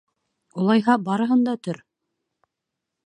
—Улайһа, 0.61 0.95
барыһын 1.09 1.45
да 1.49 1.55
төр! 1.67 1.83